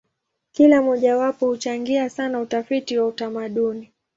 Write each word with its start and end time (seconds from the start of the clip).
Kila 0.51 0.81
mojawapo 0.81 1.47
huchangia 1.47 2.09
sana 2.09 2.39
utafiti 2.41 2.97
wa 2.97 3.07
utamaduni. 3.07 3.91